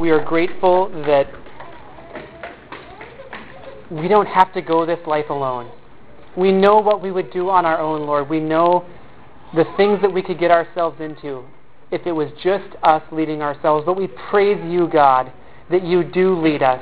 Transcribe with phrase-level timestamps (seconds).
[0.00, 1.26] We are grateful that
[3.90, 5.70] we don't have to go this life alone.
[6.38, 8.30] We know what we would do on our own, Lord.
[8.30, 8.86] We know
[9.54, 11.44] the things that we could get ourselves into
[11.90, 13.84] if it was just us leading ourselves.
[13.84, 15.30] But we praise you, God,
[15.70, 16.80] that you do lead us.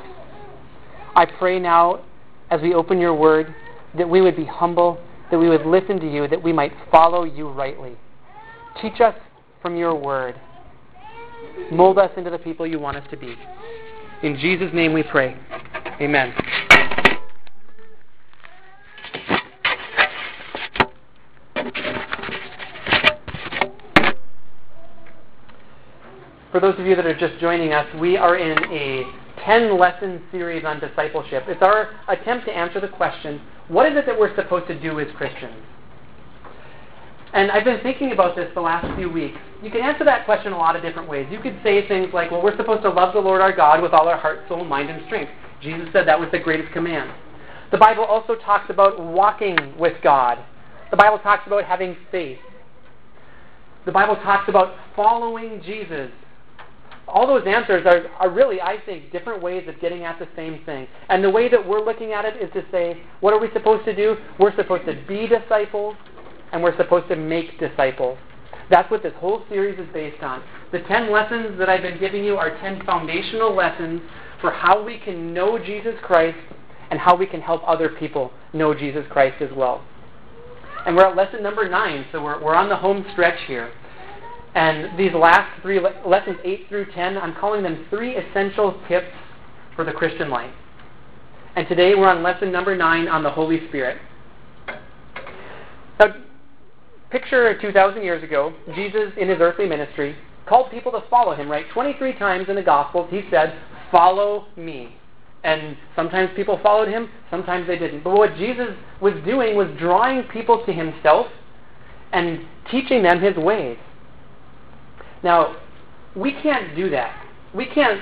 [1.13, 2.05] I pray now,
[2.49, 3.53] as we open your word,
[3.97, 4.97] that we would be humble,
[5.29, 7.97] that we would listen to you, that we might follow you rightly.
[8.81, 9.15] Teach us
[9.61, 10.39] from your word.
[11.71, 13.35] Mold us into the people you want us to be.
[14.23, 15.37] In Jesus' name we pray.
[16.01, 16.33] Amen.
[26.51, 29.03] For those of you that are just joining us, we are in a
[29.45, 31.43] 10 lesson series on discipleship.
[31.47, 34.99] It's our attempt to answer the question what is it that we're supposed to do
[34.99, 35.53] as Christians?
[37.33, 39.37] And I've been thinking about this the last few weeks.
[39.61, 41.27] You can answer that question a lot of different ways.
[41.29, 43.93] You could say things like, well, we're supposed to love the Lord our God with
[43.93, 45.31] all our heart, soul, mind, and strength.
[45.61, 47.11] Jesus said that was the greatest command.
[47.71, 50.39] The Bible also talks about walking with God.
[50.89, 52.39] The Bible talks about having faith.
[53.85, 56.09] The Bible talks about following Jesus.
[57.07, 60.63] All those answers are, are really, I think, different ways of getting at the same
[60.65, 60.87] thing.
[61.09, 63.85] And the way that we're looking at it is to say, what are we supposed
[63.85, 64.15] to do?
[64.39, 65.95] We're supposed to be disciples
[66.51, 68.17] and we're supposed to make disciples.
[68.69, 70.43] That's what this whole series is based on.
[70.71, 74.01] The 10 lessons that I've been giving you are 10 foundational lessons
[74.41, 76.37] for how we can know Jesus Christ
[76.91, 79.83] and how we can help other people know Jesus Christ as well.
[80.85, 83.71] And we're at lesson number 9, so we're, we're on the home stretch here.
[84.55, 89.11] And these last three le- lessons, 8 through 10, I'm calling them three essential tips
[89.75, 90.53] for the Christian life.
[91.55, 93.97] And today we're on lesson number 9 on the Holy Spirit.
[95.99, 96.15] Now,
[97.11, 100.15] picture 2,000 years ago, Jesus in his earthly ministry
[100.47, 101.65] called people to follow him, right?
[101.73, 103.57] 23 times in the Gospels he said,
[103.91, 104.95] Follow me.
[105.43, 108.03] And sometimes people followed him, sometimes they didn't.
[108.03, 111.27] But what Jesus was doing was drawing people to himself
[112.11, 113.77] and teaching them his ways.
[115.23, 115.55] Now,
[116.15, 117.25] we can't do that.
[117.53, 118.01] We can't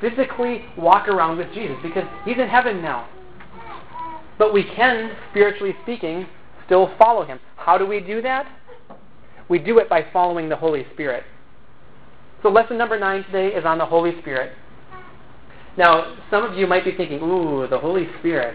[0.00, 3.08] physically walk around with Jesus because he's in heaven now.
[4.38, 6.26] But we can, spiritually speaking,
[6.64, 7.40] still follow him.
[7.68, 8.50] How do we do that?
[9.50, 11.22] We do it by following the Holy Spirit.
[12.42, 14.52] So, lesson number nine today is on the Holy Spirit.
[15.76, 18.54] Now, some of you might be thinking, ooh, the Holy Spirit.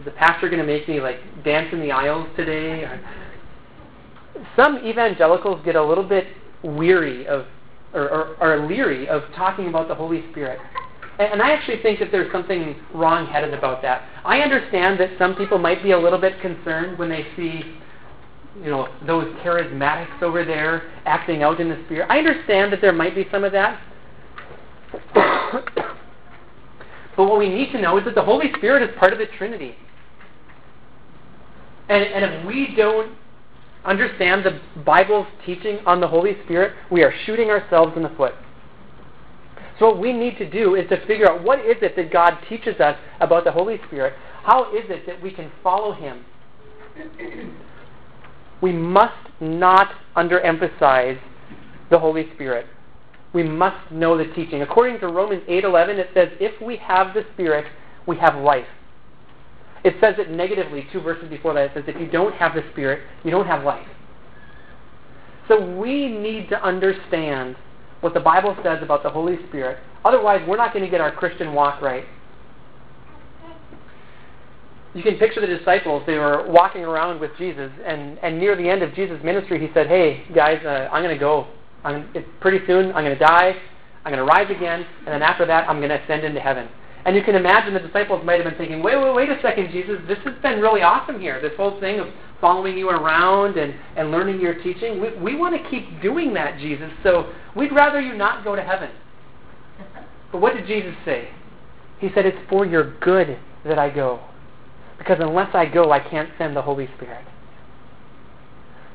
[0.00, 2.90] Is the pastor going to make me like dance in the aisles today?
[4.56, 6.26] Some evangelicals get a little bit
[6.64, 7.46] weary of,
[7.92, 10.58] or, or leery of talking about the Holy Spirit.
[11.20, 14.02] And I actually think that there's something wrong-headed about that.
[14.24, 17.62] I understand that some people might be a little bit concerned when they see,
[18.62, 22.06] you know, those charismatics over there acting out in the Spirit.
[22.08, 23.80] I understand that there might be some of that.
[25.14, 25.96] but
[27.16, 29.74] what we need to know is that the Holy Spirit is part of the Trinity.
[31.88, 33.12] And, and if we don't
[33.84, 38.34] understand the Bible's teaching on the Holy Spirit, we are shooting ourselves in the foot.
[39.78, 42.38] So what we need to do is to figure out what is it that God
[42.48, 44.14] teaches us about the Holy Spirit?
[44.44, 46.24] How is it that we can follow Him?
[48.64, 51.18] We must not underemphasize
[51.90, 52.64] the Holy Spirit.
[53.34, 54.62] We must know the teaching.
[54.62, 57.66] According to Romans 8:11, it says, "If we have the Spirit,
[58.06, 58.66] we have life."
[59.82, 61.64] It says it negatively two verses before that.
[61.64, 63.86] It says, "If you don't have the Spirit, you don't have life."
[65.46, 67.56] So we need to understand
[68.00, 69.76] what the Bible says about the Holy Spirit.
[70.06, 72.06] Otherwise, we're not going to get our Christian walk right.
[74.94, 76.04] You can picture the disciples.
[76.06, 79.72] They were walking around with Jesus, and, and near the end of Jesus' ministry, he
[79.74, 81.48] said, Hey, guys, uh, I'm going to go.
[81.82, 82.08] I'm,
[82.40, 82.86] pretty soon.
[82.86, 83.54] I'm going to die.
[84.04, 84.86] I'm going to rise again.
[84.98, 86.68] And then after that, I'm going to ascend into heaven.
[87.04, 89.70] And you can imagine the disciples might have been thinking, wait, wait, wait a second,
[89.72, 89.96] Jesus.
[90.08, 91.40] This has been really awesome here.
[91.40, 92.06] This whole thing of
[92.40, 95.00] following you around and, and learning your teaching.
[95.00, 96.90] We, we want to keep doing that, Jesus.
[97.02, 98.90] So we'd rather you not go to heaven.
[100.32, 101.28] But what did Jesus say?
[101.98, 104.20] He said, It's for your good that I go.
[104.98, 107.24] Because unless I go, I can't send the Holy Spirit.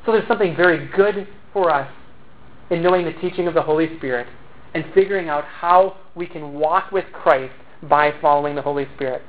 [0.06, 1.92] So there's something very good for us
[2.70, 4.28] in knowing the teaching of the Holy Spirit
[4.74, 7.54] and figuring out how we can walk with Christ
[7.84, 9.22] by following the Holy Spirit.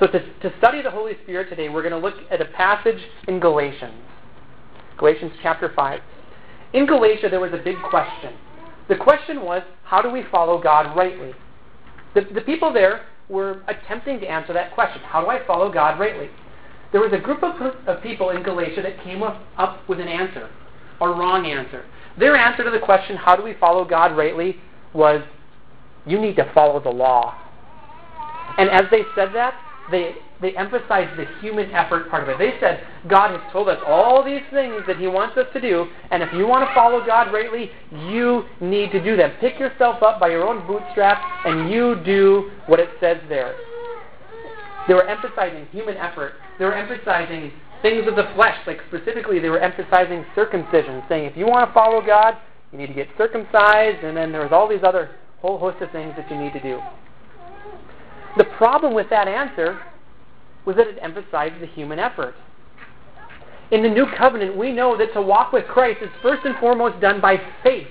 [0.00, 3.00] So to, to study the Holy Spirit today, we're going to look at a passage
[3.28, 3.94] in Galatians.
[4.98, 6.00] Galatians chapter 5.
[6.72, 8.34] In Galatia, there was a big question.
[8.88, 11.32] The question was, how do we follow God rightly?
[12.14, 15.00] The, the people there were attempting to answer that question.
[15.02, 16.28] How do I follow God rightly?
[16.92, 20.08] There was a group of, of people in Galatia that came up, up with an
[20.08, 20.48] answer,
[21.00, 21.84] a wrong answer.
[22.18, 24.56] Their answer to the question, how do we follow God rightly,
[24.92, 25.22] was
[26.06, 27.34] You need to follow the law.
[28.58, 29.54] And as they said that,
[29.90, 32.38] they, they emphasized the human effort part of it.
[32.38, 35.86] They said, God has told us all these things that He wants us to do,
[36.10, 37.70] and if you want to follow God rightly,
[38.08, 39.32] you need to do them.
[39.40, 43.56] Pick yourself up by your own bootstraps, and you do what it says there.
[44.88, 46.34] They were emphasizing human effort.
[46.58, 48.56] They were emphasizing things of the flesh.
[48.66, 52.36] Like specifically, they were emphasizing circumcision, saying if you want to follow God,
[52.72, 55.10] you need to get circumcised, and then there's all these other
[55.40, 56.80] whole host of things that you need to do.
[58.36, 59.78] The problem with that answer
[60.64, 62.34] was that it emphasized the human effort.
[63.70, 67.00] In the new covenant, we know that to walk with Christ is first and foremost
[67.00, 67.88] done by faith.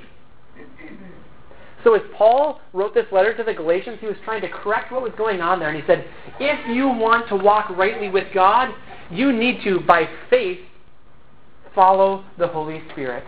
[1.84, 5.02] So as Paul wrote this letter to the Galatians, he was trying to correct what
[5.02, 5.70] was going on there.
[5.70, 6.06] And he said,
[6.40, 8.74] if you want to walk rightly with God,
[9.12, 10.60] you need to, by faith,
[11.76, 13.26] follow the Holy Spirit.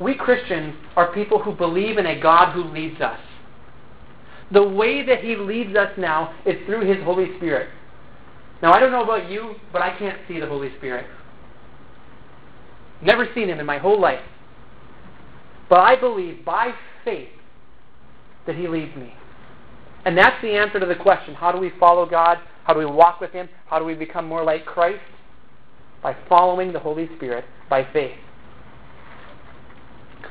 [0.00, 3.20] We Christians are people who believe in a God who leads us.
[4.52, 7.70] The way that He leads us now is through His Holy Spirit.
[8.62, 11.06] Now, I don't know about you, but I can't see the Holy Spirit.
[13.02, 14.20] Never seen Him in my whole life.
[15.68, 16.72] But I believe by
[17.04, 17.30] faith
[18.46, 19.14] that He leads me.
[20.04, 22.38] And that's the answer to the question how do we follow God?
[22.64, 23.48] How do we walk with Him?
[23.66, 25.02] How do we become more like Christ?
[26.02, 28.16] By following the Holy Spirit by faith.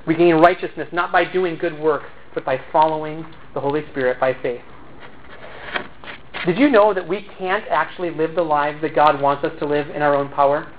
[0.05, 4.33] We gain righteousness not by doing good works, but by following the Holy Spirit by
[4.41, 4.61] faith.
[6.45, 9.65] Did you know that we can't actually live the lives that God wants us to
[9.65, 10.71] live in our own power?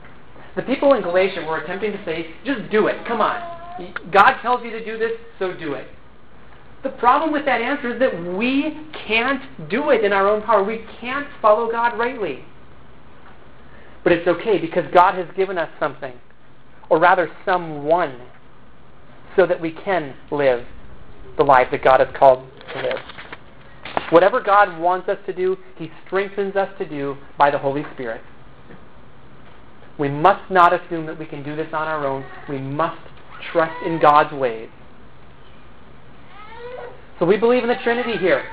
[0.57, 3.93] The people in Galatia were attempting to say, just do it, come on.
[4.11, 5.87] God tells you to do this, so do it.
[6.83, 8.77] The problem with that answer is that we
[9.07, 10.65] can't do it in our own power.
[10.65, 12.45] We can't follow God rightly.
[14.03, 16.13] But it's okay because God has given us something,
[16.91, 18.21] or rather, someone,
[19.37, 20.67] so that we can live
[21.37, 22.99] the life that God has called to live.
[24.11, 28.21] Whatever God wants us to do, He strengthens us to do by the Holy Spirit.
[29.99, 32.25] We must not assume that we can do this on our own.
[32.49, 33.01] We must
[33.53, 34.69] trust in God's ways.
[37.19, 38.45] So we believe in the Trinity here.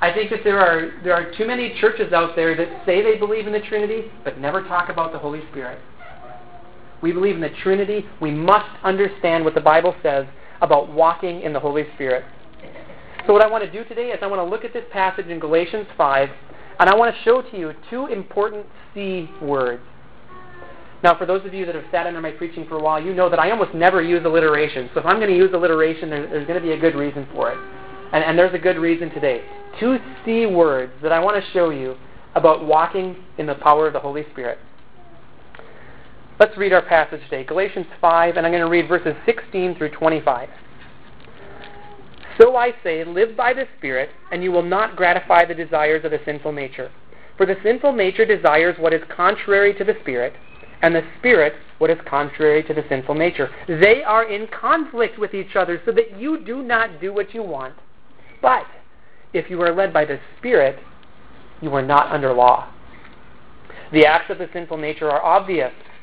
[0.00, 3.18] I think that there are, there are too many churches out there that say they
[3.18, 5.78] believe in the Trinity, but never talk about the Holy Spirit.
[7.02, 8.06] We believe in the Trinity.
[8.20, 10.26] We must understand what the Bible says
[10.62, 12.24] about walking in the Holy Spirit.
[13.26, 15.26] So, what I want to do today is I want to look at this passage
[15.26, 16.28] in Galatians 5,
[16.80, 18.64] and I want to show to you two important
[18.94, 19.82] C words.
[21.02, 23.12] Now, for those of you that have sat under my preaching for a while, you
[23.12, 24.88] know that I almost never use alliteration.
[24.94, 27.26] So if I'm going to use alliteration, there, there's going to be a good reason
[27.34, 27.58] for it.
[28.12, 29.42] And, and there's a good reason today.
[29.80, 31.96] Two C words that I want to show you
[32.34, 34.58] about walking in the power of the Holy Spirit.
[36.40, 39.90] Let's read our passage today, Galatians 5, and I'm going to read verses 16 through
[39.90, 40.48] 25.
[42.40, 46.10] So I say, live by the Spirit, and you will not gratify the desires of
[46.10, 46.90] the sinful nature.
[47.36, 50.32] For the sinful nature desires what is contrary to the Spirit
[50.80, 53.50] and the Spirit what is contrary to the sinful nature.
[53.68, 57.42] They are in conflict with each other so that you do not do what you
[57.42, 57.74] want.
[58.40, 58.66] But
[59.34, 60.78] if you are led by the Spirit,
[61.60, 62.72] you are not under law.
[63.92, 65.72] The acts of the sinful nature are obvious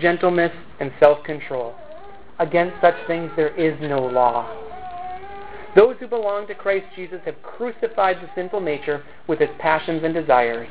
[0.00, 1.74] gentleness, and self control.
[2.38, 4.48] Against such things there is no law.
[5.76, 10.14] Those who belong to Christ Jesus have crucified the sinful nature with its passions and
[10.14, 10.68] desires.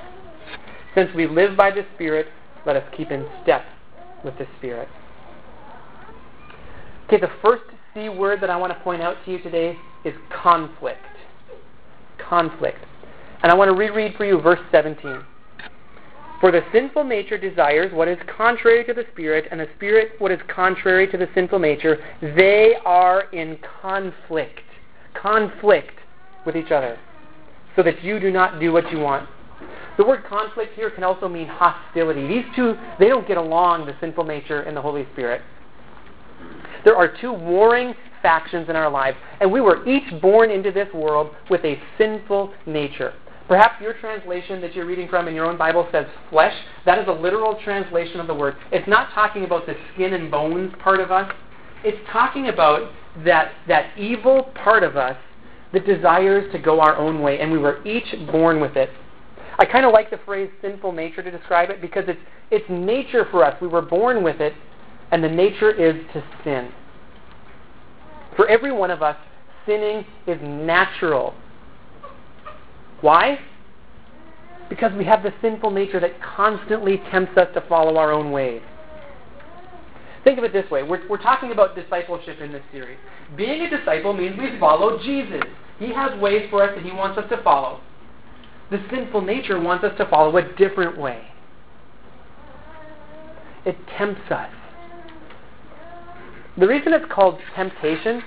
[0.96, 2.28] Since we live by the Spirit,
[2.66, 3.64] let us keep in step
[4.24, 4.88] with the Spirit.
[7.06, 10.14] Okay, the first C word that I want to point out to you today is
[10.44, 11.00] conflict.
[12.18, 12.80] Conflict.
[13.44, 15.24] And I want to reread for you verse 17.
[16.40, 20.32] For the sinful nature desires what is contrary to the Spirit, and the Spirit what
[20.32, 21.98] is contrary to the sinful nature.
[22.22, 24.62] They are in conflict.
[25.16, 25.94] Conflict
[26.46, 27.00] with each other.
[27.76, 29.28] So that you do not do what you want.
[29.98, 32.28] The word conflict here can also mean hostility.
[32.28, 35.42] These two, they don't get along, the sinful nature and the Holy Spirit.
[36.86, 40.92] There are two warring factions in our lives, and we were each born into this
[40.94, 43.14] world with a sinful nature.
[43.48, 46.54] Perhaps your translation that you're reading from in your own Bible says flesh.
[46.86, 48.56] That is a literal translation of the word.
[48.72, 51.32] It's not talking about the skin and bones part of us.
[51.84, 52.92] It's talking about
[53.24, 55.16] that, that evil part of us
[55.72, 58.90] that desires to go our own way, and we were each born with it.
[59.60, 62.20] I kind of like the phrase sinful nature to describe it because it's,
[62.52, 63.60] it's nature for us.
[63.62, 64.54] We were born with it,
[65.12, 66.72] and the nature is to sin.
[68.36, 69.18] For every one of us,
[69.66, 71.34] sinning is natural.
[73.02, 73.40] Why?
[74.70, 78.62] Because we have the sinful nature that constantly tempts us to follow our own ways.
[80.24, 82.98] Think of it this way we're, we're talking about discipleship in this series.
[83.38, 85.44] Being a disciple means we follow Jesus.
[85.80, 87.80] He has ways for us that He wants us to follow.
[88.70, 91.24] The sinful nature wants us to follow a different way.
[93.66, 94.50] It tempts us.
[96.58, 98.24] The reason it's called temptation,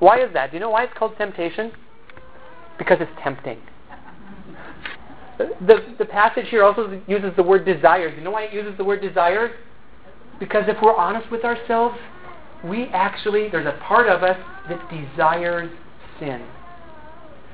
[0.00, 0.50] why is that?
[0.50, 1.72] Do you know why it's called temptation?
[2.78, 3.58] Because it's tempting.
[5.66, 8.12] The, the passage here also uses the word desires.
[8.16, 9.52] You know why it uses the word desires?
[10.38, 11.98] Because if we're honest with ourselves,
[12.64, 14.36] we actually, there's a part of us
[14.68, 15.70] that desires
[16.18, 16.46] sin.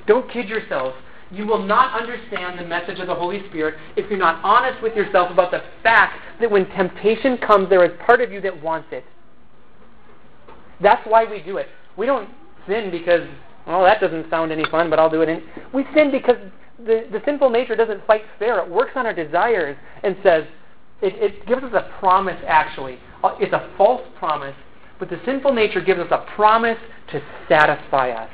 [0.07, 0.97] Don't kid yourselves.
[1.31, 4.95] You will not understand the message of the Holy Spirit if you're not honest with
[4.95, 8.89] yourself about the fact that when temptation comes, there is part of you that wants
[8.93, 9.05] it.
[10.81, 11.67] That's why we do it.
[11.97, 12.29] We don't
[12.69, 13.27] sin because,
[13.67, 15.43] well, that doesn't sound any fun, but I'll do it.
[15.73, 16.37] we sin because
[16.79, 18.59] the, the sinful nature doesn't fight fair.
[18.61, 20.45] It works on our desires and says,
[21.03, 22.99] it, it gives us a promise, actually.
[23.23, 24.55] Uh, it's a false promise,
[24.99, 26.79] but the sinful nature gives us a promise
[27.13, 28.31] to satisfy us.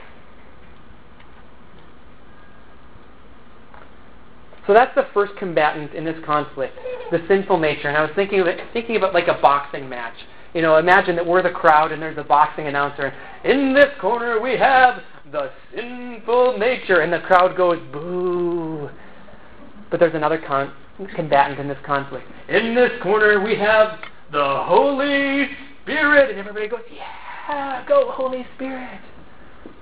[4.66, 6.76] So that's the first combatant in this conflict,
[7.10, 7.88] the sinful nature.
[7.88, 10.14] And I was thinking of it, thinking of it like a boxing match.
[10.54, 13.12] You know, imagine that we're the crowd and there's a boxing announcer.
[13.44, 18.90] In this corner we have the sinful nature, and the crowd goes boo.
[19.90, 20.72] But there's another con-
[21.16, 22.26] combatant in this conflict.
[22.48, 23.98] In this corner we have
[24.30, 25.48] the Holy
[25.82, 29.00] Spirit, and everybody goes, yeah, go Holy Spirit.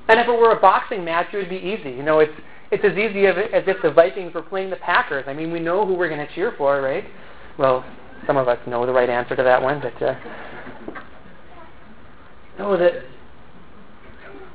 [0.09, 1.91] And if it were a boxing match, it would be easy.
[1.91, 2.33] You know, it's
[2.73, 5.25] it's as easy as, if the Vikings were playing the Packers.
[5.27, 7.05] I mean, we know who we're going to cheer for, right?
[7.59, 7.85] Well,
[8.29, 10.15] some of us know the right answer to that one, but uh,
[12.59, 13.03] know that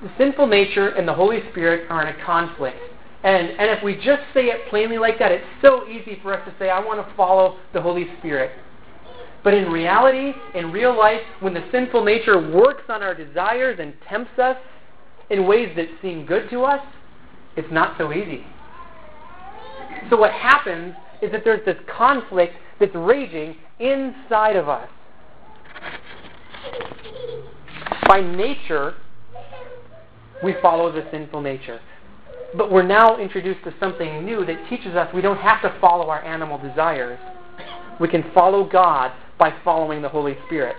[0.01, 2.77] the sinful nature and the Holy Spirit are in a conflict.
[3.23, 6.47] And, and if we just say it plainly like that, it's so easy for us
[6.47, 8.51] to say, I want to follow the Holy Spirit.
[9.43, 13.93] But in reality, in real life, when the sinful nature works on our desires and
[14.07, 14.57] tempts us
[15.29, 16.83] in ways that seem good to us,
[17.55, 18.45] it's not so easy.
[20.09, 24.89] So what happens is that there's this conflict that's raging inside of us.
[28.07, 28.95] By nature,
[30.43, 31.79] we follow the sinful nature.
[32.55, 36.09] But we're now introduced to something new that teaches us we don't have to follow
[36.09, 37.19] our animal desires.
[37.99, 40.75] We can follow God by following the Holy Spirit.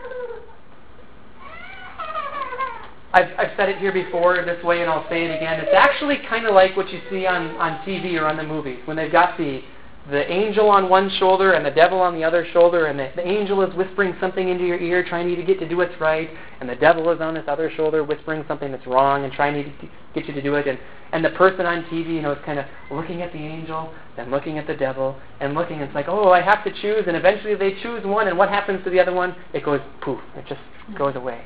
[3.12, 5.60] I've, I've said it here before this way, and I'll say it again.
[5.60, 8.80] It's actually kind of like what you see on, on TV or on the movies
[8.84, 9.62] when they've got the
[10.10, 13.26] the angel on one shoulder and the devil on the other shoulder, and the, the
[13.26, 16.68] angel is whispering something into your ear, trying to get to do what's right, and
[16.68, 20.28] the devil is on this other shoulder whispering something that's wrong and trying to get
[20.28, 20.68] you to do it.
[20.68, 20.78] And,
[21.12, 24.30] and the person on TV, you know, is kind of looking at the angel, then
[24.30, 25.76] looking at the devil, and looking.
[25.76, 27.04] And it's like, oh, I have to choose.
[27.08, 29.34] And eventually they choose one, and what happens to the other one?
[29.52, 30.20] It goes poof.
[30.36, 30.60] It just
[30.96, 31.44] goes away.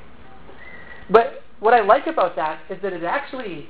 [1.08, 3.68] But what I like about that is that it actually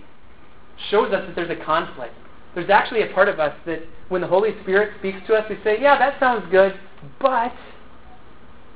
[0.90, 2.14] shows us that there's a conflict
[2.54, 5.57] there's actually a part of us that when the Holy Spirit speaks to us, we
[5.62, 6.78] say, yeah, that sounds good,
[7.21, 7.52] but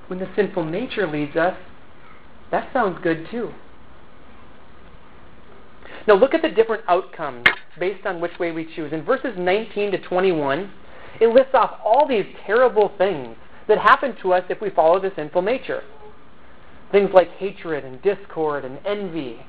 [0.06, 1.56] when the sinful nature leads us,
[2.50, 3.52] that sounds good too.
[6.06, 7.46] Now look at the different outcomes
[7.78, 8.92] based on which way we choose.
[8.92, 10.70] In verses 19 to 21,
[11.20, 15.10] it lists off all these terrible things that happen to us if we follow the
[15.16, 15.82] sinful nature.
[16.92, 19.40] Things like hatred and discord and envy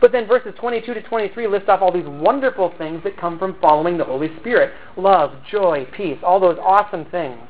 [0.00, 3.56] but then verses 22 to 23 list off all these wonderful things that come from
[3.60, 7.40] following the Holy Spirit love, joy, peace, all those awesome things.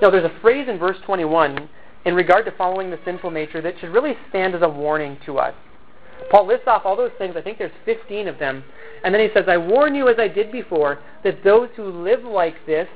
[0.00, 1.68] Now, there's a phrase in verse 21
[2.04, 5.38] in regard to following the sinful nature that should really stand as a warning to
[5.38, 5.54] us.
[6.30, 8.64] Paul lists off all those things, I think there's 15 of them,
[9.04, 12.24] and then he says, I warn you, as I did before, that those who live
[12.24, 12.88] like this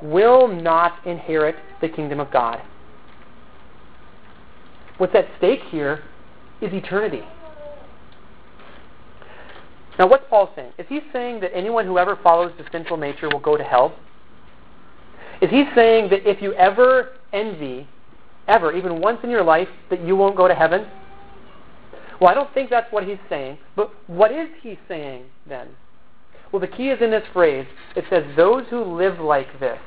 [0.00, 2.60] will not inherit the kingdom of God.
[4.98, 6.02] What's at stake here
[6.62, 7.22] is eternity.
[9.98, 10.72] Now, what's Paul saying?
[10.78, 13.94] Is he saying that anyone who ever follows the sinful nature will go to hell?
[15.42, 17.86] Is he saying that if you ever envy,
[18.48, 20.86] ever, even once in your life, that you won't go to heaven?
[22.20, 23.58] Well, I don't think that's what he's saying.
[23.76, 25.68] But what is he saying then?
[26.52, 27.66] Well, the key is in this phrase.
[27.96, 29.78] It says, those who live like this.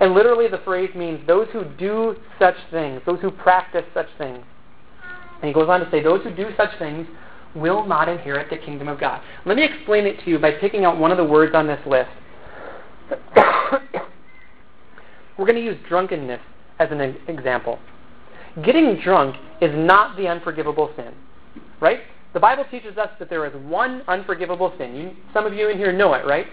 [0.00, 4.44] And literally, the phrase means those who do such things, those who practice such things.
[5.44, 7.06] And he goes on to say, Those who do such things
[7.54, 9.20] will not inherit the kingdom of God.
[9.44, 11.80] Let me explain it to you by picking out one of the words on this
[11.86, 12.08] list.
[15.36, 16.40] We're going to use drunkenness
[16.78, 17.78] as an example.
[18.64, 21.12] Getting drunk is not the unforgivable sin,
[21.78, 22.00] right?
[22.32, 24.96] The Bible teaches us that there is one unforgivable sin.
[24.96, 26.46] You, some of you in here know it, right?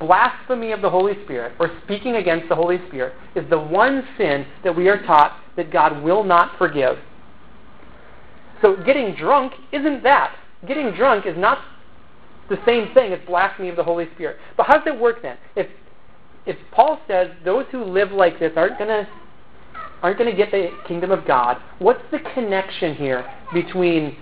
[0.00, 4.44] Blasphemy of the Holy Spirit, or speaking against the Holy Spirit, is the one sin
[4.64, 6.98] that we are taught that God will not forgive.
[8.64, 10.34] So getting drunk isn't that.
[10.66, 11.58] Getting drunk is not
[12.48, 14.38] the same thing as blasphemy of the Holy Spirit.
[14.56, 15.36] But how does it work then?
[15.54, 15.66] If
[16.46, 19.06] if Paul says those who live like this aren't to
[20.02, 24.16] aren't to get the kingdom of God, what's the connection here between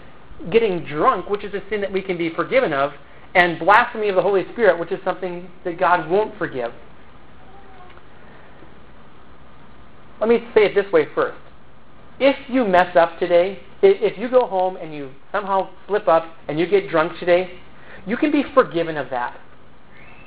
[0.51, 2.93] getting drunk, which is a sin that we can be forgiven of,
[3.37, 6.73] and blasphemy of the Holy Spirit, which is something that God won't forgive?
[10.19, 11.42] Let me say it this way first.
[12.19, 16.59] If you mess up today, if you go home and you somehow slip up and
[16.59, 17.59] you get drunk today,
[18.07, 19.39] you can be forgiven of that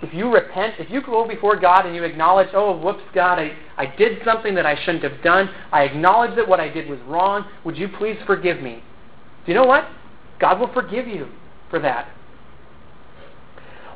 [0.05, 3.55] if you repent, if you go before God and you acknowledge, oh, whoops, God, I,
[3.77, 5.49] I did something that I shouldn't have done.
[5.71, 7.45] I acknowledge that what I did was wrong.
[7.63, 8.83] Would you please forgive me?
[9.45, 9.87] Do you know what?
[10.39, 11.27] God will forgive you
[11.69, 12.09] for that.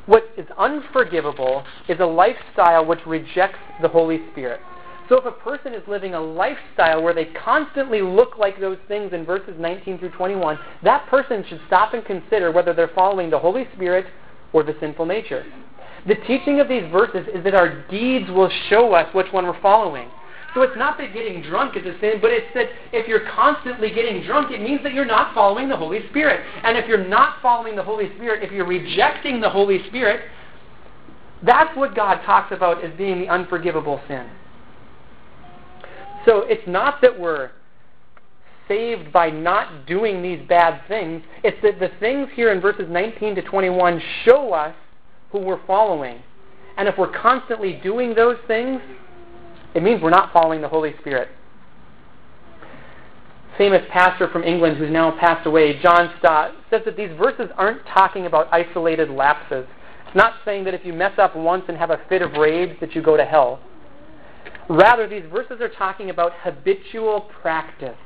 [0.06, 4.62] What is unforgivable is a lifestyle which rejects the Holy Spirit.
[5.10, 9.12] So if a person is living a lifestyle where they constantly look like those things
[9.12, 13.40] in verses 19 through 21, that person should stop and consider whether they're following the
[13.40, 14.06] Holy Spirit
[14.54, 15.44] or the sinful nature.
[16.08, 19.60] The teaching of these verses is that our deeds will show us which one we're
[19.62, 20.10] following.
[20.54, 23.90] So it's not that getting drunk is a sin, but it's that if you're constantly
[23.90, 26.42] getting drunk, it means that you're not following the Holy Spirit.
[26.64, 30.22] And if you're not following the Holy Spirit, if you're rejecting the Holy Spirit,
[31.44, 34.30] that's what God talks about as being the unforgivable sin.
[36.26, 37.52] So it's not that we're
[38.68, 41.24] saved by not doing these bad things.
[41.44, 44.76] It's that the things here in verses 19 to 21 show us
[45.32, 46.22] who we're following.
[46.78, 48.80] And if we're constantly doing those things,
[49.74, 51.30] it means we're not following the Holy Spirit.
[53.58, 57.86] Famous pastor from England who's now passed away, John Stott, says that these verses aren't
[57.88, 59.66] talking about isolated lapses.
[60.08, 62.80] It's not saying that if you mess up once and have a fit of rage
[62.80, 63.60] that you go to hell.
[64.70, 67.98] Rather, these verses are talking about habitual practice.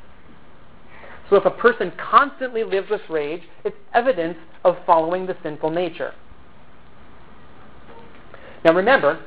[1.30, 6.14] So if a person constantly lives with rage, it's evidence of following the sinful nature.
[8.64, 9.22] Now remember,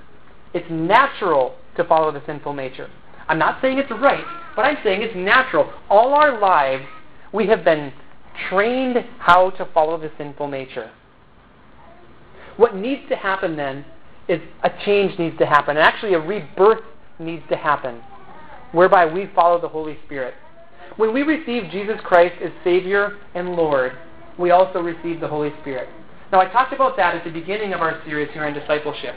[0.55, 2.89] it's natural to follow the sinful nature.
[3.29, 5.71] I'm not saying it's right, but I'm saying it's natural.
[5.91, 6.85] All our lives,
[7.33, 7.93] we have been
[8.49, 10.91] trained how to follow the sinful nature.
[12.57, 13.85] What needs to happen then
[14.29, 16.83] is a change needs to happen, and actually a rebirth
[17.19, 18.03] needs to happen,
[18.73, 20.35] whereby we follow the Holy Spirit.
[20.97, 23.93] When we receive Jesus Christ as Savior and Lord,
[24.39, 25.89] we also receive the Holy Spirit.
[26.33, 29.15] Now, I talked about that at the beginning of our series here on discipleship.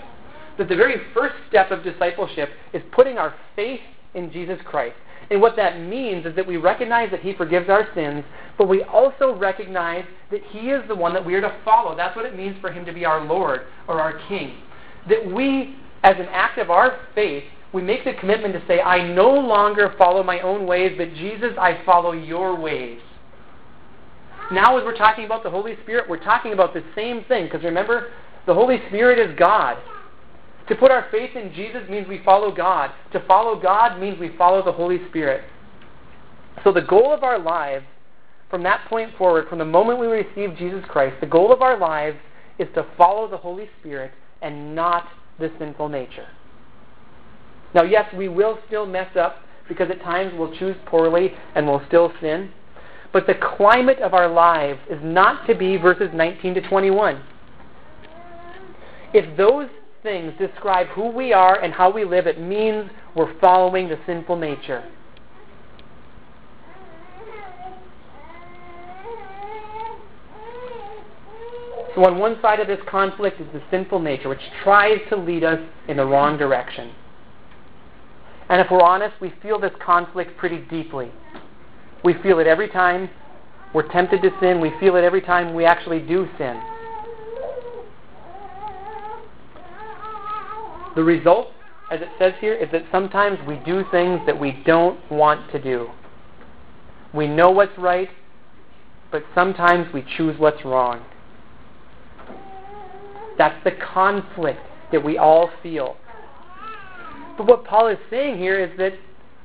[0.58, 3.80] That the very first step of discipleship is putting our faith
[4.14, 4.96] in Jesus Christ.
[5.32, 8.24] And what that means is that we recognize that He forgives our sins,
[8.58, 11.96] but we also recognize that He is the one that we are to follow.
[11.96, 14.58] That's what it means for Him to be our Lord or our King.
[15.08, 19.08] That we, as an act of our faith, we make the commitment to say, I
[19.14, 23.00] no longer follow my own ways, but Jesus, I follow your ways.
[24.52, 27.46] Now, as we're talking about the Holy Spirit, we're talking about the same thing.
[27.46, 28.12] Because remember,
[28.48, 29.78] the Holy Spirit is God.
[30.70, 32.92] To put our faith in Jesus means we follow God.
[33.14, 35.44] To follow God means we follow the Holy Spirit.
[36.64, 37.86] So the goal of our lives,
[38.50, 41.78] from that point forward, from the moment we receive Jesus Christ, the goal of our
[41.78, 42.18] lives
[42.58, 45.08] is to follow the Holy Spirit and not
[45.40, 46.28] the sinful nature.
[47.74, 51.86] Now, yes, we will still mess up because at times we'll choose poorly and we'll
[51.88, 52.52] still sin.
[53.14, 57.22] But the climate of our lives is not to be verses 19 to 21.
[59.14, 59.68] If those
[60.04, 64.36] things describe who we are and how we live, it means we're following the sinful
[64.36, 64.84] nature.
[71.96, 75.44] So, on one side of this conflict is the sinful nature, which tries to lead
[75.44, 76.92] us in the wrong direction.
[78.50, 81.12] And if we're honest, we feel this conflict pretty deeply.
[82.04, 83.10] We feel it every time
[83.74, 84.60] we're tempted to sin.
[84.60, 86.60] We feel it every time we actually do sin.
[90.96, 91.50] The result,
[91.92, 95.62] as it says here, is that sometimes we do things that we don't want to
[95.62, 95.90] do.
[97.14, 98.10] We know what's right,
[99.12, 101.06] but sometimes we choose what's wrong.
[103.38, 104.60] That's the conflict
[104.92, 105.96] that we all feel.
[107.40, 108.92] But what Paul is saying here is that,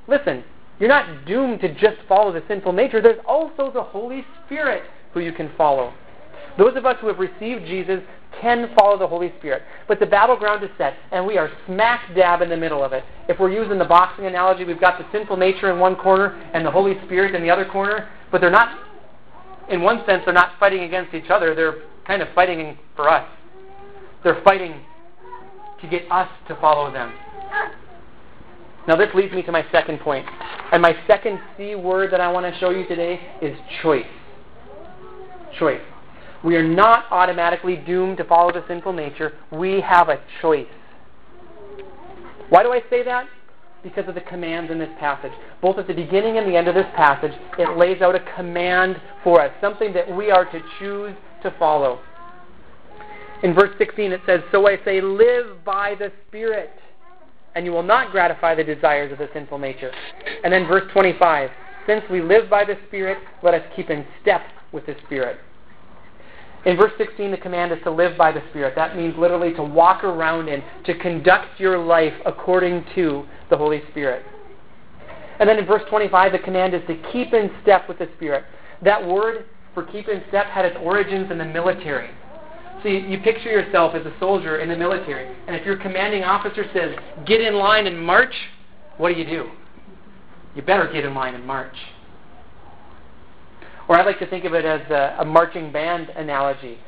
[0.09, 0.43] listen,
[0.81, 3.01] you're not doomed to just follow the sinful nature.
[3.01, 5.95] There's also the Holy Spirit who you can follow.
[6.59, 8.01] Those of us who have received Jesus
[8.41, 9.63] can follow the Holy Spirit.
[9.87, 13.05] But the battleground is set, and we are smack dab in the middle of it.
[13.29, 16.67] If we're using the boxing analogy, we've got the sinful nature in one corner and
[16.67, 18.77] the Holy Spirit in the other corner, but they're not,
[19.71, 21.55] in one sense, they're not fighting against each other.
[21.55, 23.25] They're kind of fighting for us.
[24.25, 24.81] They're fighting
[25.81, 27.13] to get us to follow them.
[28.87, 30.27] Now, this leads me to my second point.
[30.73, 34.05] And my second C word that I want to show you today is choice.
[35.59, 35.81] Choice.
[36.45, 39.33] We are not automatically doomed to follow the sinful nature.
[39.51, 40.67] We have a choice.
[42.51, 43.27] Why do I say that?
[43.83, 45.33] Because of the commands in this passage.
[45.63, 49.01] Both at the beginning and the end of this passage, it lays out a command
[49.23, 52.01] for us, something that we are to choose to follow.
[53.43, 56.71] In verse 16, it says, So I say, live by the Spirit,
[57.55, 59.93] and you will not gratify the desires of the sinful nature.
[60.43, 61.51] And then verse 25,
[61.87, 65.39] Since we live by the Spirit, let us keep in step with the Spirit.
[66.67, 68.75] In verse 16, the command is to live by the Spirit.
[68.75, 73.83] That means literally to walk around in, to conduct your life according to the Holy
[73.91, 74.25] Spirit.
[75.39, 78.45] And then in verse 25, the command is to keep in step with the Spirit.
[78.83, 82.11] That word for keep in step had its origins in the military.
[82.85, 86.65] You, you picture yourself as a soldier in the military, and if your commanding officer
[86.75, 86.95] says,
[87.27, 88.35] get in line and march,
[88.99, 89.51] what do you do?
[90.55, 91.75] You better get in line and march.
[93.89, 96.79] Or I like to think of it as a, a marching band analogy.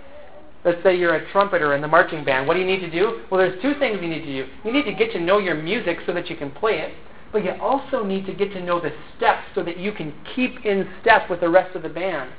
[0.65, 2.47] Let's say you're a trumpeter in the marching band.
[2.47, 3.23] What do you need to do?
[3.31, 4.49] Well, there's two things you need to do.
[4.65, 6.95] You need to get to know your music so that you can play it,
[7.33, 10.65] but you also need to get to know the steps so that you can keep
[10.65, 12.31] in step with the rest of the band.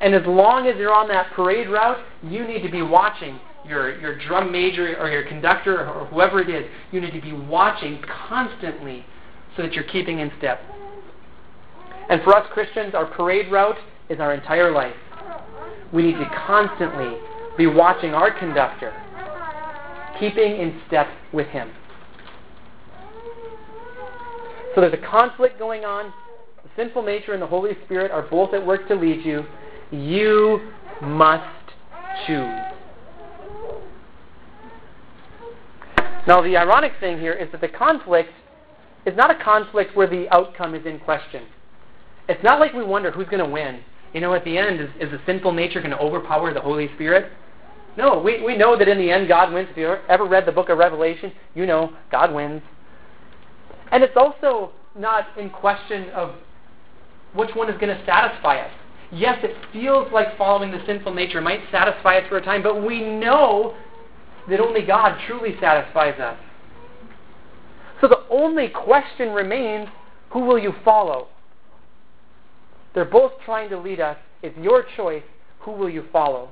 [0.00, 3.98] And as long as you're on that parade route, you need to be watching your,
[4.00, 6.64] your drum major or your conductor or whoever it is.
[6.90, 9.04] You need to be watching constantly
[9.56, 10.62] so that you're keeping in step.
[12.08, 13.76] And for us Christians, our parade route
[14.08, 14.96] is our entire life.
[15.92, 17.18] We need to constantly
[17.58, 18.92] be watching our conductor,
[20.18, 21.70] keeping in step with him.
[24.74, 26.12] So there's a conflict going on.
[26.62, 29.44] The sinful nature and the Holy Spirit are both at work to lead you.
[29.90, 30.72] You
[31.02, 31.44] must
[32.26, 32.60] choose.
[36.26, 38.30] Now, the ironic thing here is that the conflict
[39.06, 41.44] is not a conflict where the outcome is in question.
[42.28, 43.80] It's not like we wonder who's going to win.
[44.12, 46.88] You know, at the end, is, is the sinful nature going to overpower the Holy
[46.94, 47.32] Spirit?
[47.96, 49.68] No, we, we know that in the end God wins.
[49.70, 52.62] If you ever read the book of Revelation, you know God wins.
[53.90, 56.34] And it's also not in question of
[57.34, 58.72] which one is going to satisfy us.
[59.12, 62.84] Yes, it feels like following the sinful nature might satisfy us for a time, but
[62.84, 63.74] we know
[64.48, 66.38] that only God truly satisfies us.
[68.00, 69.88] So the only question remains
[70.30, 71.28] who will you follow?
[72.94, 74.16] They're both trying to lead us.
[74.42, 75.22] It's your choice.
[75.60, 76.50] Who will you follow?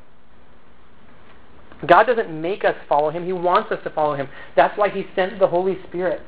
[1.87, 3.25] God doesn't make us follow Him.
[3.25, 4.29] He wants us to follow Him.
[4.57, 6.23] That's why He sent the Holy Spirit.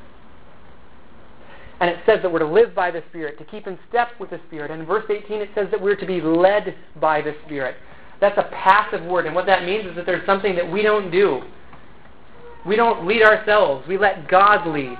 [1.81, 4.29] And it says that we're to live by the Spirit, to keep in step with
[4.29, 4.69] the Spirit.
[4.69, 7.75] And in verse 18 it says that we're to be led by the Spirit.
[8.21, 9.25] That's a passive word.
[9.25, 11.41] And what that means is that there's something that we don't do.
[12.67, 13.87] We don't lead ourselves.
[13.87, 14.95] We let God lead.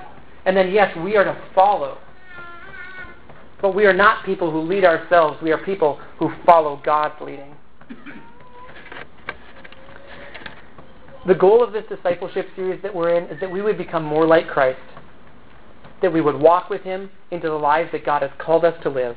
[0.45, 1.99] And then, yes, we are to follow.
[3.61, 5.37] But we are not people who lead ourselves.
[5.43, 7.55] We are people who follow God's leading.
[11.27, 14.25] The goal of this discipleship series that we're in is that we would become more
[14.25, 14.79] like Christ,
[16.01, 18.89] that we would walk with Him into the lives that God has called us to
[18.89, 19.15] live.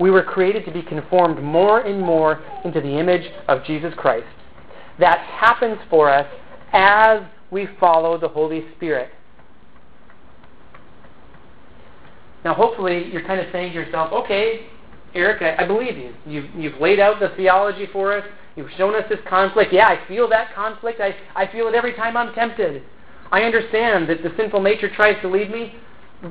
[0.00, 4.26] We were created to be conformed more and more into the image of Jesus Christ.
[4.98, 6.26] That happens for us
[6.72, 9.10] as we follow the Holy Spirit.
[12.44, 14.66] Now, hopefully, you're kind of saying to yourself, okay,
[15.14, 16.14] Eric, I, I believe you.
[16.26, 18.24] You've, you've laid out the theology for us.
[18.56, 19.72] You've shown us this conflict.
[19.72, 21.00] Yeah, I feel that conflict.
[21.00, 22.82] I, I feel it every time I'm tempted.
[23.32, 25.74] I understand that the sinful nature tries to lead me,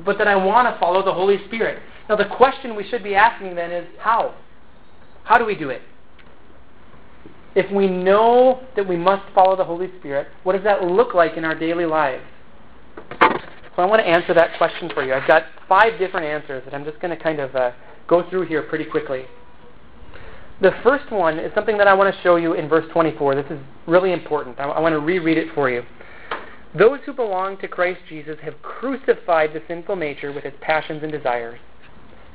[0.04, 1.82] but that I want to follow the Holy Spirit.
[2.08, 4.34] Now, the question we should be asking then is how?
[5.24, 5.82] How do we do it?
[7.54, 11.36] If we know that we must follow the Holy Spirit, what does that look like
[11.36, 12.24] in our daily lives?
[13.20, 15.14] So I want to answer that question for you.
[15.14, 17.72] I've got five different answers that I'm just going to kind of uh,
[18.06, 19.24] go through here pretty quickly.
[20.60, 23.34] The first one is something that I want to show you in verse 24.
[23.34, 24.58] This is really important.
[24.60, 25.82] I, I want to reread it for you.
[26.76, 31.12] Those who belong to Christ Jesus have crucified the sinful nature with its passions and
[31.12, 31.60] desires.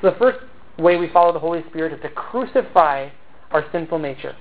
[0.01, 0.39] So the first
[0.77, 3.09] way we follow the Holy Spirit is to crucify
[3.51, 4.35] our sinful nature.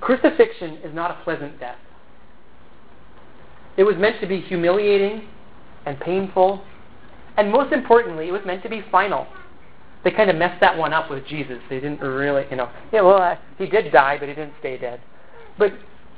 [0.00, 1.78] Crucifixion is not a pleasant death.
[3.76, 5.28] It was meant to be humiliating
[5.86, 6.62] and painful,
[7.36, 9.26] and most importantly, it was meant to be final.
[10.04, 11.58] they kind of messed that one up with Jesus.
[11.70, 14.76] They didn't really, you know, yeah, well, uh, he did die, but he didn't stay
[14.76, 15.00] dead.
[15.58, 15.72] But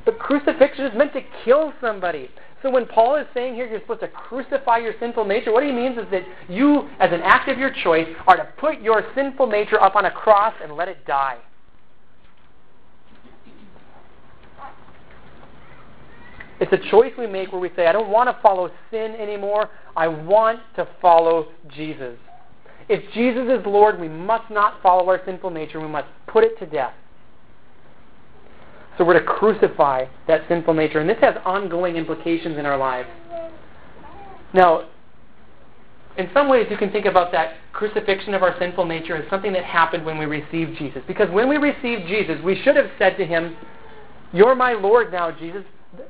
[0.07, 2.31] but crucifixion is meant to kill somebody.
[2.62, 5.73] So when Paul is saying here you're supposed to crucify your sinful nature, what he
[5.73, 9.49] means is that you, as an act of your choice, are to put your sinful
[9.49, 11.38] nature up on a cross and let it die.
[16.59, 19.69] It's a choice we make where we say, I don't want to follow sin anymore.
[19.95, 22.16] I want to follow Jesus.
[22.88, 25.81] If Jesus is Lord, we must not follow our sinful nature.
[25.81, 26.95] We must put it to death.
[28.98, 31.00] So we're to crucify that sinful nature.
[31.00, 33.09] And this has ongoing implications in our lives.
[34.54, 34.88] Now,
[36.16, 39.52] in some ways, you can think about that crucifixion of our sinful nature as something
[39.52, 41.02] that happened when we received Jesus.
[41.06, 43.54] Because when we received Jesus, we should have said to him,
[44.32, 45.62] You're my Lord now, Jesus.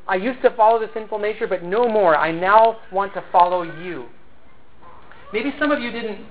[0.06, 2.16] I used to follow the sinful nature, but no more.
[2.16, 4.06] I now want to follow you.
[5.32, 6.24] Maybe some of you didn't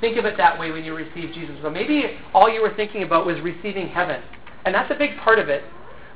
[0.00, 1.56] think of it that way when you received Jesus.
[1.62, 4.22] So maybe all you were thinking about was receiving heaven.
[4.66, 5.62] And that's a big part of it.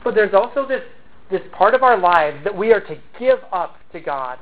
[0.03, 0.83] But there's also this,
[1.31, 4.39] this part of our lives that we are to give up to God.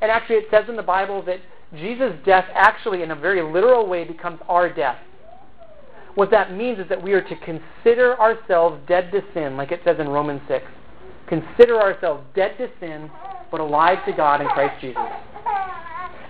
[0.00, 1.40] And actually, it says in the Bible that
[1.76, 4.98] Jesus' death actually, in a very literal way, becomes our death.
[6.14, 9.80] What that means is that we are to consider ourselves dead to sin, like it
[9.84, 10.64] says in Romans 6.
[11.28, 13.10] Consider ourselves dead to sin,
[13.50, 15.02] but alive to God in Christ Jesus.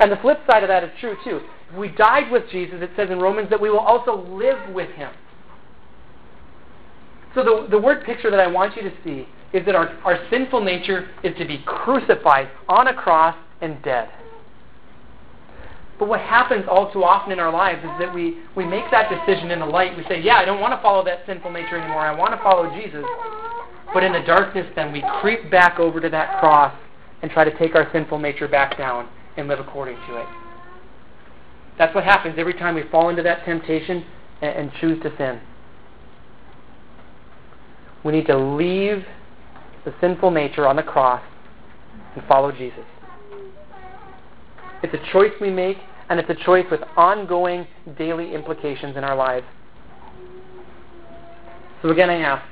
[0.00, 1.40] And the flip side of that is true, too.
[1.70, 4.90] If we died with Jesus, it says in Romans that we will also live with
[4.90, 5.12] him.
[7.34, 10.18] So the, the word picture that I want you to see is that our, our
[10.30, 14.08] sinful nature is to be crucified on a cross and dead.
[15.98, 19.08] But what happens all too often in our lives is that we, we make that
[19.08, 19.96] decision in the light.
[19.96, 22.00] We say, yeah, I don't want to follow that sinful nature anymore.
[22.00, 23.04] I want to follow Jesus.
[23.92, 26.74] But in the darkness, then we creep back over to that cross
[27.22, 30.26] and try to take our sinful nature back down and live according to it.
[31.78, 34.04] That's what happens every time we fall into that temptation
[34.42, 35.40] and, and choose to sin.
[38.04, 39.04] We need to leave
[39.84, 41.22] the sinful nature on the cross
[42.14, 42.84] and follow Jesus.
[44.82, 45.78] It's a choice we make,
[46.10, 49.46] and it's a choice with ongoing daily implications in our lives.
[51.80, 52.44] So again, I ask,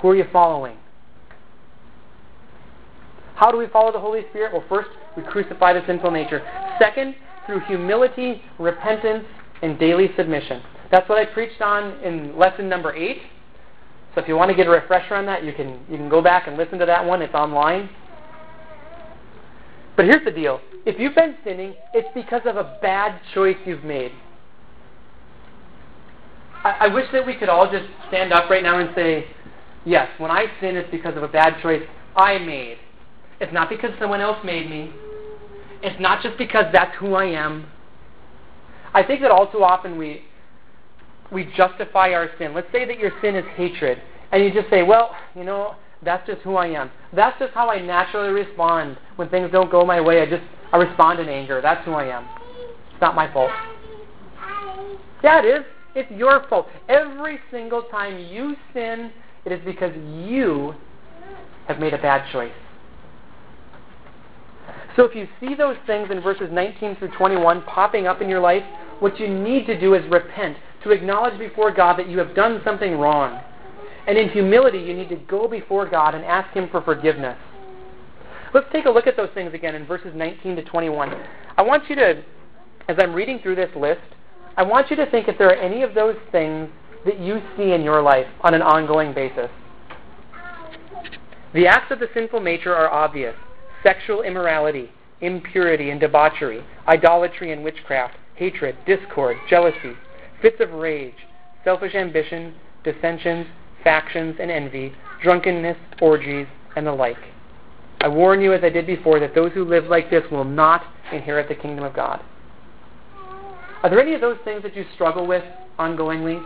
[0.00, 0.76] who are you following?
[3.34, 4.52] How do we follow the Holy Spirit?
[4.52, 6.42] Well, first, we crucify the sinful nature.
[6.78, 7.14] Second,
[7.46, 9.24] through humility, repentance,
[9.62, 10.62] and daily submission.
[10.90, 13.22] That's what I preached on in lesson number eight.
[14.14, 16.20] So if you want to get a refresher on that, you can you can go
[16.20, 17.22] back and listen to that one.
[17.22, 17.88] It's online.
[19.96, 20.60] But here's the deal.
[20.86, 24.12] If you've been sinning, it's because of a bad choice you've made.
[26.64, 29.26] I, I wish that we could all just stand up right now and say,
[29.84, 31.82] yes, when I sin, it's because of a bad choice
[32.16, 32.78] I made.
[33.40, 34.90] It's not because someone else made me.
[35.82, 37.66] It's not just because that's who I am.
[38.92, 40.22] I think that all too often we
[41.32, 42.54] we justify our sin.
[42.54, 44.00] Let's say that your sin is hatred,
[44.32, 46.90] and you just say, well, you know, that's just who I am.
[47.12, 50.22] That's just how I naturally respond when things don't go my way.
[50.22, 51.60] I just I respond in anger.
[51.60, 52.26] That's who I am.
[52.92, 53.50] It's not my fault.
[55.22, 55.64] Yeah, it is.
[55.94, 56.68] It's your fault.
[56.88, 59.10] Every single time you sin,
[59.44, 60.74] it is because you
[61.66, 62.52] have made a bad choice.
[64.96, 68.40] So if you see those things in verses 19 through 21 popping up in your
[68.40, 68.62] life,
[69.00, 72.60] what you need to do is repent to acknowledge before God that you have done
[72.64, 73.40] something wrong.
[74.06, 77.38] And in humility, you need to go before God and ask Him for forgiveness.
[78.52, 81.14] Let's take a look at those things again in verses 19 to 21.
[81.56, 82.22] I want you to,
[82.88, 84.00] as I'm reading through this list,
[84.56, 86.68] I want you to think if there are any of those things
[87.04, 89.48] that you see in your life on an ongoing basis.
[91.54, 93.34] The acts of the sinful nature are obvious
[93.82, 94.90] sexual immorality,
[95.20, 99.94] impurity and debauchery, idolatry and witchcraft, hatred, discord, jealousy
[100.42, 101.14] fits of rage,
[101.64, 103.46] selfish ambition, dissensions,
[103.84, 107.18] factions, and envy, drunkenness, orgies, and the like.
[108.00, 110.82] I warn you, as I did before, that those who live like this will not
[111.12, 112.22] inherit the kingdom of God.
[113.82, 115.44] Are there any of those things that you struggle with
[115.78, 116.44] ongoingly?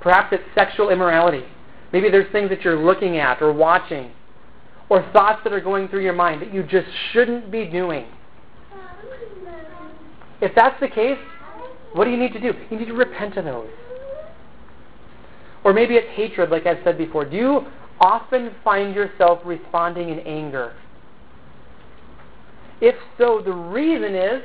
[0.00, 1.44] Perhaps it's sexual immorality.
[1.92, 4.12] Maybe there's things that you're looking at or watching,
[4.88, 8.06] or thoughts that are going through your mind that you just shouldn't be doing.
[10.40, 11.18] If that's the case,
[11.94, 12.52] what do you need to do?
[12.70, 13.70] You need to repent of those.
[15.62, 17.24] Or maybe it's hatred, like I've said before.
[17.24, 17.66] Do you
[18.00, 20.74] often find yourself responding in anger?
[22.80, 24.42] If so, the reason is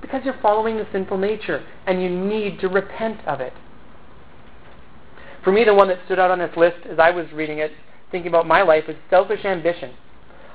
[0.00, 3.52] because you're following the sinful nature and you need to repent of it.
[5.44, 7.72] For me, the one that stood out on this list as I was reading it,
[8.10, 9.92] thinking about my life, is selfish ambition.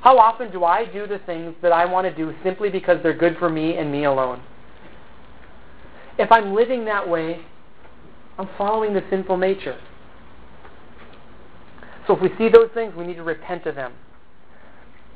[0.02, 3.14] How often do I do the things that I want to do simply because they're
[3.14, 4.42] good for me and me alone?
[6.20, 7.40] If I'm living that way,
[8.38, 9.80] I'm following the sinful nature.
[12.06, 13.94] So if we see those things, we need to repent of them.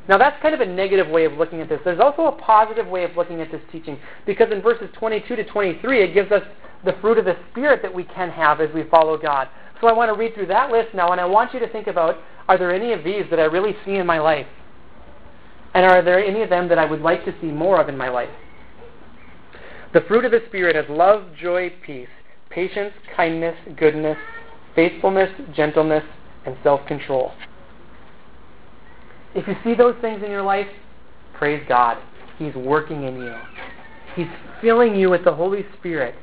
[0.08, 1.80] Now that's kind of a negative way of looking at this.
[1.84, 5.44] There's also a positive way of looking at this teaching because in verses 22 to
[5.44, 6.44] 23 it gives us
[6.86, 9.48] the fruit of the Spirit that we can have as we follow God.
[9.82, 11.88] So I want to read through that list now and I want you to think
[11.88, 14.48] about are there any of these that I really see in my life?
[15.74, 17.98] And are there any of them that I would like to see more of in
[17.98, 18.30] my life?
[19.94, 22.08] The fruit of the Spirit is love, joy, peace,
[22.50, 24.18] patience, kindness, goodness,
[24.76, 26.04] faithfulness, gentleness,
[26.46, 27.32] and self control.
[29.36, 30.68] If you see those things in your life,
[31.34, 31.98] praise God.
[32.40, 33.36] He's working in you.
[34.16, 34.28] He's
[34.62, 36.16] filling you with the Holy Spirit.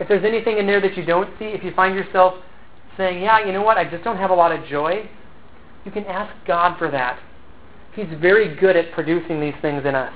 [0.00, 2.34] If there's anything in there that you don't see, if you find yourself
[2.96, 5.08] saying, Yeah, you know what, I just don't have a lot of joy,
[5.84, 7.20] you can ask God for that.
[7.94, 10.12] He's very good at producing these things in us.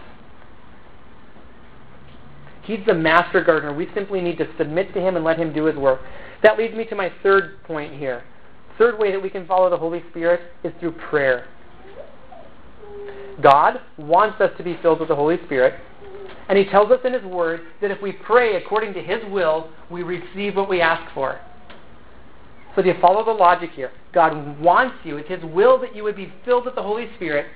[2.70, 3.74] He's the master gardener.
[3.74, 6.00] We simply need to submit to Him and let Him do His work.
[6.44, 8.22] That leads me to my third point here.
[8.78, 11.48] Third way that we can follow the Holy Spirit is through prayer.
[13.42, 15.80] God wants us to be filled with the Holy Spirit,
[16.48, 19.70] and He tells us in His Word that if we pray according to His will,
[19.90, 21.40] we receive what we ask for.
[22.76, 23.90] So do you follow the logic here?
[24.14, 27.46] God wants you, it's His will that you would be filled with the Holy Spirit.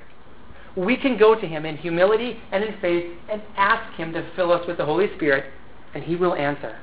[0.76, 4.52] We can go to Him in humility and in faith and ask Him to fill
[4.52, 5.52] us with the Holy Spirit,
[5.94, 6.76] and He will answer.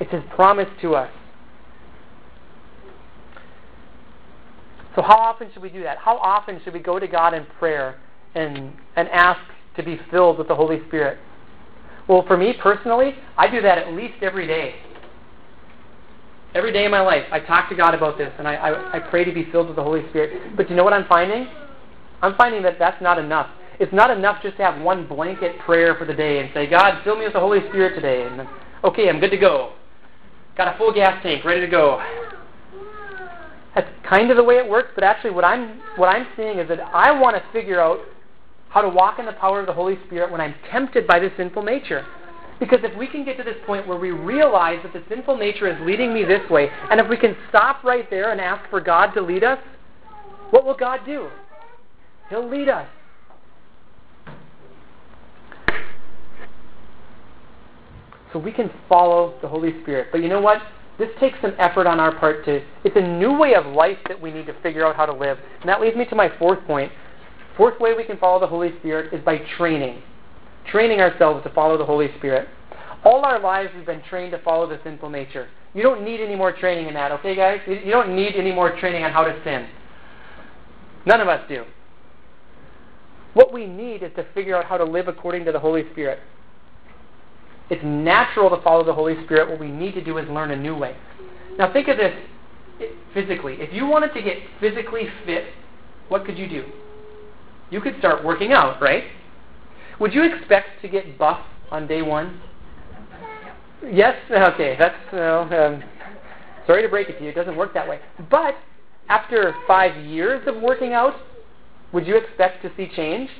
[0.00, 1.10] It's His promise to us.
[4.94, 5.98] So, how often should we do that?
[5.98, 8.00] How often should we go to God in prayer
[8.34, 9.40] and, and ask
[9.76, 11.18] to be filled with the Holy Spirit?
[12.08, 14.74] Well, for me personally, I do that at least every day.
[16.54, 18.98] Every day in my life, I talk to God about this and I, I, I
[18.98, 20.56] pray to be filled with the Holy Spirit.
[20.56, 21.46] But you know what I'm finding?
[22.22, 23.48] I'm finding that that's not enough.
[23.80, 27.02] It's not enough just to have one blanket prayer for the day and say, God,
[27.04, 28.26] fill me with the Holy Spirit today.
[28.26, 28.48] And
[28.82, 29.72] okay, I'm good to go.
[30.56, 32.02] Got a full gas tank, ready to go.
[33.74, 36.68] That's kind of the way it works, but actually what I'm what I'm seeing is
[36.68, 38.00] that I want to figure out
[38.70, 41.30] how to walk in the power of the Holy Spirit when I'm tempted by the
[41.36, 42.04] sinful nature.
[42.58, 45.68] Because if we can get to this point where we realize that the sinful nature
[45.68, 48.80] is leading me this way, and if we can stop right there and ask for
[48.80, 49.60] God to lead us,
[50.50, 51.28] what will God do?
[52.30, 52.86] He'll lead us.
[58.32, 60.08] So we can follow the Holy Spirit.
[60.12, 60.58] But you know what?
[60.98, 62.60] This takes some effort on our part too.
[62.84, 65.38] It's a new way of life that we need to figure out how to live.
[65.60, 66.92] And that leads me to my fourth point.
[67.56, 70.02] Fourth way we can follow the Holy Spirit is by training.
[70.70, 72.48] Training ourselves to follow the Holy Spirit.
[73.04, 75.48] All our lives we've been trained to follow the sinful nature.
[75.72, 77.60] You don't need any more training in that, okay, guys?
[77.66, 79.68] You don't need any more training on how to sin.
[81.06, 81.64] None of us do.
[83.38, 86.18] What we need is to figure out how to live according to the Holy Spirit.
[87.70, 89.48] It's natural to follow the Holy Spirit.
[89.48, 90.96] What we need to do is learn a new way.
[91.56, 92.12] Now, think of this
[93.14, 93.54] physically.
[93.60, 95.44] If you wanted to get physically fit,
[96.08, 96.64] what could you do?
[97.70, 99.04] You could start working out, right?
[100.00, 101.38] Would you expect to get buff
[101.70, 102.40] on day one?
[103.88, 104.16] Yes?
[104.28, 104.96] Okay, that's.
[105.12, 105.84] um,
[106.66, 108.00] sorry to break it to you, it doesn't work that way.
[108.32, 108.56] But
[109.08, 111.14] after five years of working out,
[111.92, 113.30] would you expect to see change?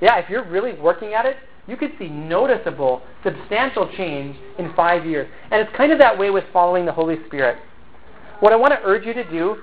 [0.00, 5.06] Yeah, if you're really working at it, you could see noticeable, substantial change in five
[5.06, 5.28] years.
[5.50, 7.58] And it's kind of that way with following the Holy Spirit.
[8.40, 9.56] What I want to urge you to do,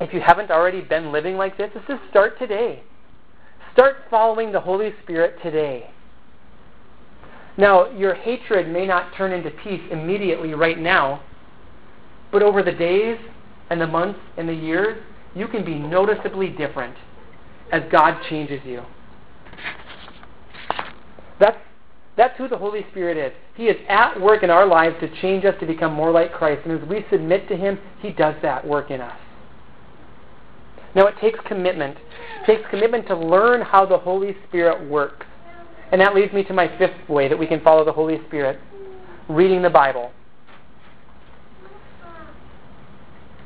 [0.00, 2.82] if you haven't already been living like this, is to start today.
[3.72, 5.90] Start following the Holy Spirit today.
[7.56, 11.22] Now, your hatred may not turn into peace immediately right now,
[12.30, 13.18] but over the days
[13.68, 15.02] and the months and the years,
[15.34, 16.96] you can be noticeably different
[17.72, 18.82] as God changes you.
[21.38, 21.58] That's,
[22.16, 23.32] that's who the Holy Spirit is.
[23.54, 26.66] He is at work in our lives to change us to become more like Christ.
[26.66, 29.18] And as we submit to Him, He does that work in us.
[30.94, 31.96] Now, it takes commitment.
[31.96, 35.26] It takes commitment to learn how the Holy Spirit works.
[35.92, 38.60] And that leads me to my fifth way that we can follow the Holy Spirit
[39.28, 40.10] reading the Bible.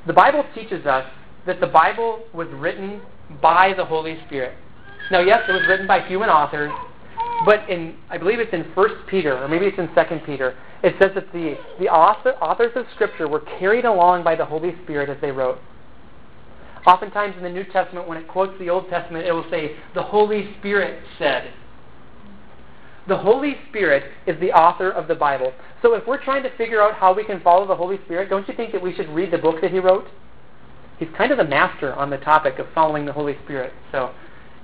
[0.07, 1.07] The Bible teaches us
[1.47, 3.01] that the Bible was written
[3.41, 4.57] by the Holy Spirit.
[5.11, 6.73] Now, yes, it was written by human authors,
[7.45, 10.57] but in I believe it's in First Peter or maybe it's in Second Peter.
[10.83, 14.75] It says that the the author, authors of Scripture were carried along by the Holy
[14.85, 15.59] Spirit as they wrote.
[16.87, 20.03] Oftentimes in the New Testament, when it quotes the Old Testament, it will say, "The
[20.03, 21.51] Holy Spirit said."
[23.07, 25.53] The Holy Spirit is the author of the Bible.
[25.83, 28.49] So if we're trying to figure out how we can follow the Holy Spirit, don't
[28.49, 30.07] you think that we should read the book that he wrote?
[30.99, 33.73] He's kind of the master on the topic of following the Holy Spirit.
[33.91, 34.13] So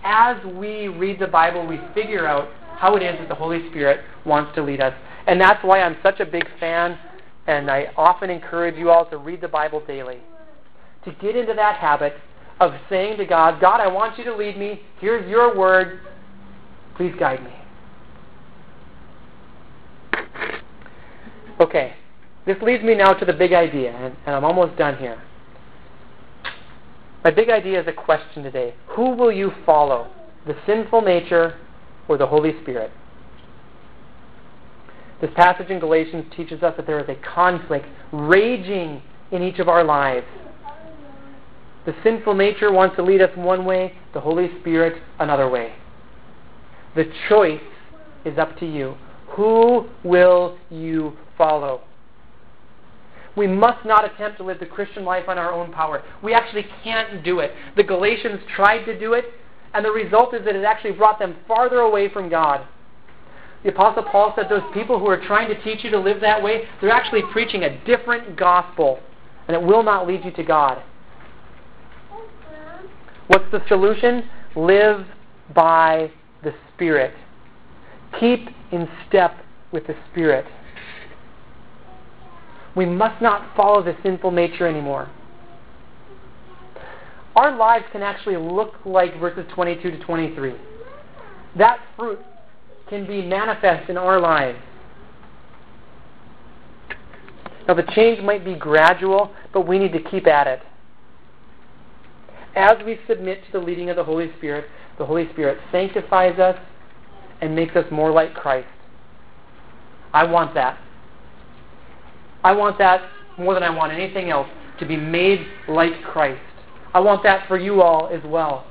[0.04, 4.00] as we read the Bible, we figure out how it is that the Holy Spirit
[4.24, 4.94] wants to lead us.
[5.26, 6.98] And that's why I'm such a big fan,
[7.46, 10.18] and I often encourage you all to read the Bible daily.
[11.04, 12.14] To get into that habit
[12.60, 14.80] of saying to God, God, I want you to lead me.
[15.00, 16.00] Here's your word.
[16.96, 17.50] Please guide me.
[21.60, 21.94] Okay,
[22.46, 25.22] this leads me now to the big idea, and, and I'm almost done here.
[27.22, 28.74] My big idea is a question today.
[28.96, 30.10] Who will you follow?
[30.46, 31.58] The sinful nature
[32.08, 32.90] or the Holy Spirit?
[35.20, 39.02] This passage in Galatians teaches us that there is a conflict raging
[39.32, 40.26] in each of our lives.
[41.84, 45.74] The sinful nature wants to lead us one way, the Holy Spirit another way.
[46.96, 47.60] The choice
[48.24, 48.96] is up to you.
[49.36, 51.82] Who will you follow?
[53.36, 56.02] We must not attempt to live the Christian life on our own power.
[56.22, 57.52] We actually can't do it.
[57.76, 59.26] The Galatians tried to do it,
[59.72, 62.66] and the result is that it actually brought them farther away from God.
[63.62, 66.42] The Apostle Paul said those people who are trying to teach you to live that
[66.42, 68.98] way, they're actually preaching a different gospel,
[69.46, 70.82] and it will not lead you to God.
[73.28, 74.28] What's the solution?
[74.56, 75.06] Live
[75.54, 76.10] by
[76.42, 77.14] the Spirit.
[78.18, 79.36] Keep in step
[79.72, 80.46] with the Spirit.
[82.76, 85.10] We must not follow the sinful nature anymore.
[87.36, 90.54] Our lives can actually look like verses 22 to 23.
[91.58, 92.18] That fruit
[92.88, 94.58] can be manifest in our lives.
[97.66, 100.60] Now, the change might be gradual, but we need to keep at it.
[102.56, 104.66] As we submit to the leading of the Holy Spirit,
[104.98, 106.58] the Holy Spirit sanctifies us
[107.40, 108.68] and makes us more like Christ.
[110.12, 110.78] I want that.
[112.42, 113.02] I want that
[113.38, 116.40] more than I want anything else to be made like Christ.
[116.92, 118.66] I want that for you all as well.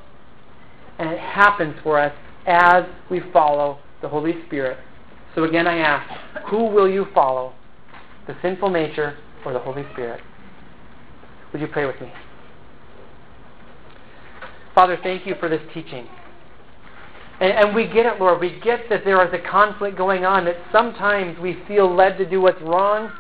[0.98, 2.14] And it happens for us
[2.46, 4.78] as we follow the Holy Spirit.
[5.36, 7.54] So again, I ask, who will you follow?
[8.28, 10.22] The sinful nature or the Holy Spirit?
[11.52, 12.12] Would you pray with me?
[14.76, 16.08] Father, thank you for this teaching.
[17.40, 18.42] And, and, we get it, Lord.
[18.42, 22.30] We get that there is a conflict going on, that sometimes we feel led to
[22.30, 23.12] do what's wrong,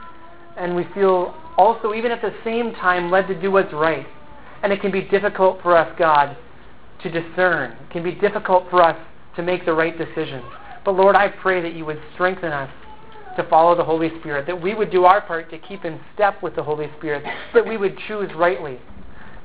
[0.60, 4.05] and we feel also, even at the same time, led to do what's right.
[4.64, 6.38] And it can be difficult for us, God,
[7.03, 7.72] to discern.
[7.72, 8.97] It can be difficult for us
[9.36, 10.43] to make the right decisions.
[10.86, 12.70] But Lord, I pray that you would strengthen us
[13.38, 16.41] to follow the Holy Spirit, that we would do our part to keep in step
[16.41, 18.80] with the Holy Spirit, that we would choose rightly.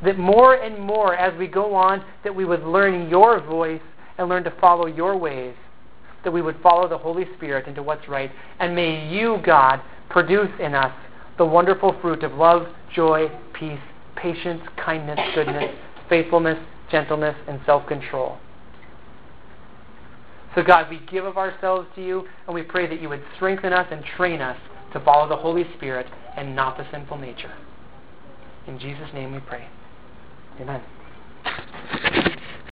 [0.04, 3.80] That more and more as we go on, that we would learn your voice
[4.18, 5.54] and learn to follow your ways,
[6.24, 8.30] that we would follow the Holy Spirit into what's right.
[8.58, 9.80] And may you, God,
[10.10, 10.92] produce in us
[11.38, 13.80] the wonderful fruit of love, joy, peace,
[14.16, 15.74] patience, kindness, goodness,
[16.08, 16.58] faithfulness,
[16.90, 18.38] gentleness, and self control.
[20.54, 23.72] So, God, we give of ourselves to you, and we pray that you would strengthen
[23.72, 24.56] us and train us
[24.92, 27.52] to follow the Holy Spirit and not the sinful nature.
[28.68, 29.66] In Jesus' name we pray.
[30.60, 30.80] Amen.